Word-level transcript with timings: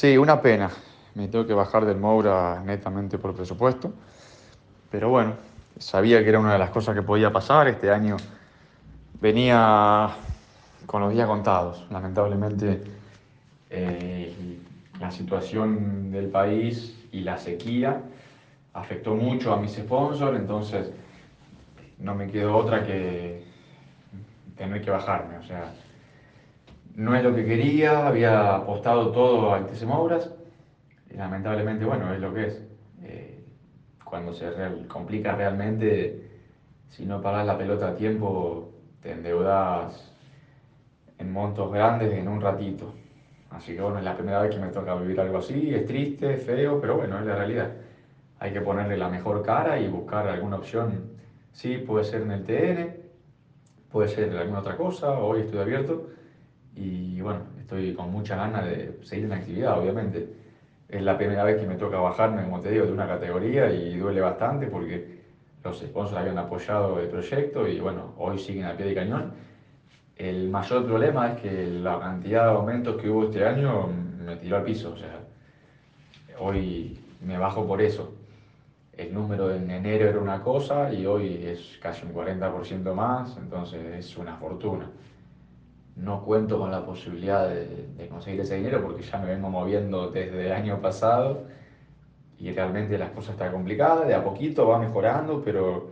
Sí, 0.00 0.16
una 0.16 0.40
pena. 0.40 0.70
Me 1.14 1.28
tengo 1.28 1.46
que 1.46 1.52
bajar 1.52 1.84
del 1.84 1.98
Moura 1.98 2.62
netamente 2.64 3.18
por 3.18 3.34
presupuesto. 3.34 3.92
Pero 4.90 5.10
bueno, 5.10 5.34
sabía 5.78 6.22
que 6.22 6.30
era 6.30 6.38
una 6.38 6.54
de 6.54 6.58
las 6.58 6.70
cosas 6.70 6.94
que 6.94 7.02
podía 7.02 7.30
pasar. 7.30 7.68
Este 7.68 7.90
año 7.90 8.16
venía 9.20 10.08
con 10.86 11.02
los 11.02 11.12
días 11.12 11.26
contados. 11.26 11.84
Lamentablemente, 11.90 12.82
eh, 13.68 14.58
la 14.98 15.10
situación 15.10 16.10
del 16.10 16.30
país 16.30 16.96
y 17.12 17.20
la 17.20 17.36
sequía 17.36 18.00
afectó 18.72 19.14
mucho 19.14 19.52
a 19.52 19.60
mis 19.60 19.72
sponsors, 19.74 20.34
entonces 20.34 20.90
no 21.98 22.14
me 22.14 22.26
quedó 22.30 22.56
otra 22.56 22.86
que 22.86 23.44
tener 24.56 24.80
que 24.80 24.92
bajarme. 24.92 25.36
O 25.36 25.42
sea, 25.42 25.74
no 26.94 27.14
es 27.14 27.22
lo 27.24 27.34
que 27.34 27.44
quería, 27.44 28.06
había 28.06 28.56
apostado 28.56 29.12
todo 29.12 29.52
al 29.54 29.66
TC 29.66 29.86
Mouras 29.86 30.30
y 31.10 31.16
lamentablemente, 31.16 31.84
bueno, 31.84 32.12
es 32.12 32.20
lo 32.20 32.32
que 32.32 32.46
es. 32.46 32.62
Eh, 33.02 33.44
cuando 34.04 34.32
se 34.32 34.50
complica 34.88 35.34
realmente, 35.34 36.30
si 36.88 37.04
no 37.04 37.20
pagas 37.20 37.46
la 37.46 37.56
pelota 37.56 37.88
a 37.88 37.94
tiempo, 37.94 38.72
te 39.00 39.12
endeudas 39.12 40.12
en 41.18 41.32
montos 41.32 41.72
grandes 41.72 42.12
en 42.12 42.28
un 42.28 42.40
ratito. 42.40 42.92
Así 43.50 43.74
que 43.74 43.80
bueno, 43.80 43.98
es 43.98 44.04
la 44.04 44.14
primera 44.14 44.42
vez 44.42 44.54
que 44.54 44.60
me 44.60 44.68
toca 44.68 44.94
vivir 44.94 45.20
algo 45.20 45.38
así, 45.38 45.74
es 45.74 45.86
triste, 45.86 46.36
feo, 46.36 46.80
pero 46.80 46.96
bueno, 46.96 47.18
es 47.18 47.26
la 47.26 47.36
realidad. 47.36 47.72
Hay 48.38 48.52
que 48.52 48.60
ponerle 48.60 48.96
la 48.96 49.08
mejor 49.08 49.42
cara 49.42 49.78
y 49.78 49.88
buscar 49.88 50.28
alguna 50.28 50.56
opción. 50.56 51.10
Sí, 51.52 51.78
puede 51.78 52.04
ser 52.04 52.22
en 52.22 52.30
el 52.30 52.44
TN, 52.44 52.96
puede 53.90 54.08
ser 54.08 54.30
en 54.30 54.38
alguna 54.38 54.60
otra 54.60 54.76
cosa, 54.76 55.18
hoy 55.18 55.40
estoy 55.42 55.60
abierto 55.60 56.06
y 56.76 57.20
bueno, 57.20 57.40
estoy 57.58 57.94
con 57.94 58.10
mucha 58.10 58.36
ganas 58.36 58.64
de 58.64 58.98
seguir 59.02 59.24
en 59.24 59.30
la 59.30 59.36
actividad, 59.36 59.78
obviamente. 59.78 60.28
Es 60.88 61.02
la 61.02 61.16
primera 61.16 61.44
vez 61.44 61.60
que 61.60 61.66
me 61.66 61.76
toca 61.76 61.98
bajarme, 61.98 62.42
como 62.42 62.60
te 62.60 62.70
digo, 62.70 62.86
de 62.86 62.92
una 62.92 63.06
categoría 63.06 63.70
y 63.70 63.96
duele 63.96 64.20
bastante 64.20 64.66
porque 64.66 65.20
los 65.62 65.78
sponsors 65.78 66.18
habían 66.18 66.38
apoyado 66.38 66.98
el 67.00 67.08
proyecto 67.08 67.68
y 67.68 67.78
bueno, 67.80 68.14
hoy 68.18 68.38
siguen 68.38 68.64
a 68.66 68.76
pie 68.76 68.86
de 68.86 68.94
cañón. 68.94 69.32
El 70.16 70.50
mayor 70.50 70.84
problema 70.84 71.32
es 71.32 71.40
que 71.40 71.66
la 71.66 71.98
cantidad 72.00 72.44
de 72.44 72.50
aumentos 72.50 73.00
que 73.00 73.08
hubo 73.08 73.24
este 73.24 73.46
año 73.46 73.88
me 74.24 74.36
tiró 74.36 74.56
al 74.56 74.64
piso, 74.64 74.92
o 74.92 74.96
sea, 74.96 75.20
hoy 76.38 76.98
me 77.20 77.38
bajo 77.38 77.66
por 77.66 77.80
eso. 77.80 78.12
El 78.96 79.14
número 79.14 79.54
en 79.54 79.70
enero 79.70 80.08
era 80.08 80.18
una 80.18 80.42
cosa 80.42 80.92
y 80.92 81.06
hoy 81.06 81.44
es 81.44 81.78
casi 81.80 82.04
un 82.04 82.12
40% 82.12 82.92
más, 82.92 83.36
entonces 83.38 83.80
es 83.96 84.16
una 84.18 84.36
fortuna 84.36 84.90
no 85.96 86.22
cuento 86.22 86.58
con 86.58 86.70
la 86.70 86.84
posibilidad 86.84 87.48
de, 87.48 88.08
conseguir 88.08 88.40
ese 88.40 88.56
dinero 88.56 88.82
porque 88.82 89.02
ya 89.02 89.18
me 89.18 89.26
vengo 89.26 89.50
moviendo 89.50 90.10
desde 90.10 90.46
el 90.46 90.52
año 90.52 90.80
pasado 90.80 91.44
y 92.38 92.50
realmente 92.52 92.96
las 92.98 93.10
cosas 93.10 93.32
están 93.32 93.52
complicadas, 93.52 94.06
de 94.08 94.14
a 94.14 94.24
poquito 94.24 94.66
va 94.68 94.78
mejorando, 94.78 95.42
pero 95.44 95.90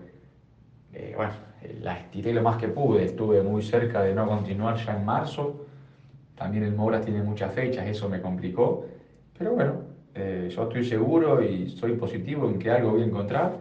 eh, 0.93 1.13
bueno, 1.17 1.35
la 1.81 1.99
estiré 1.99 2.33
lo 2.33 2.43
más 2.43 2.57
que 2.57 2.69
pude, 2.69 3.05
estuve 3.05 3.43
muy 3.43 3.63
cerca 3.63 4.03
de 4.03 4.15
no 4.15 4.27
continuar 4.27 4.77
ya 4.77 4.97
en 4.97 5.05
marzo, 5.05 5.67
también 6.35 6.65
el 6.65 6.75
Moras 6.75 7.05
tiene 7.05 7.23
muchas 7.23 7.53
fechas, 7.53 7.87
eso 7.87 8.09
me 8.09 8.21
complicó, 8.21 8.85
pero 9.37 9.53
bueno, 9.53 9.83
eh, 10.15 10.49
yo 10.55 10.62
estoy 10.62 10.85
seguro 10.85 11.43
y 11.43 11.69
soy 11.69 11.93
positivo 11.97 12.49
en 12.49 12.59
que 12.59 12.71
algo 12.71 12.93
voy 12.93 13.03
a 13.03 13.07
encontrar, 13.07 13.59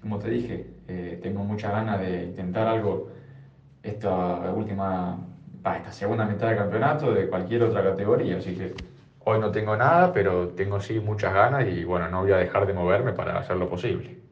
como 0.00 0.18
te 0.18 0.28
dije, 0.28 0.66
eh, 0.86 1.18
tengo 1.22 1.42
mucha 1.42 1.70
ganas 1.70 2.00
de 2.00 2.24
intentar 2.24 2.68
algo 2.68 3.08
esta 3.82 4.52
última 4.52 5.18
para 5.64 5.78
esta 5.78 5.92
segunda 5.92 6.26
mitad 6.26 6.48
del 6.48 6.58
campeonato 6.58 7.12
de 7.14 7.26
cualquier 7.26 7.62
otra 7.62 7.82
categoría. 7.82 8.36
Así 8.36 8.54
que 8.54 8.74
hoy 9.20 9.40
no 9.40 9.50
tengo 9.50 9.74
nada, 9.74 10.12
pero 10.12 10.48
tengo 10.48 10.78
sí 10.78 11.00
muchas 11.00 11.32
ganas 11.32 11.66
y 11.66 11.84
bueno, 11.84 12.08
no 12.10 12.20
voy 12.20 12.32
a 12.32 12.36
dejar 12.36 12.66
de 12.66 12.74
moverme 12.74 13.14
para 13.14 13.38
hacer 13.38 13.56
lo 13.56 13.68
posible. 13.68 14.23